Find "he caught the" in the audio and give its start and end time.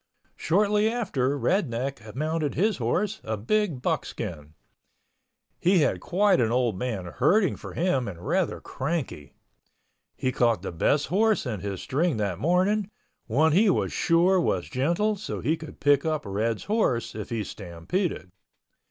10.17-10.71